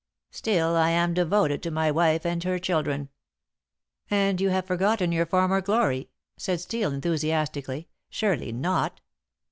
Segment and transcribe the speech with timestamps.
[0.31, 3.09] Still, I am devoted to my wife and her children."
[4.09, 8.99] "And you have forgotten your former glory," said Steel enthusiastically; "surely not.